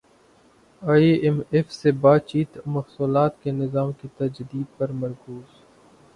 [0.81, 5.45] ئی M F سے بات چیت محصولات کے نظام کی تجدید پر مرکوز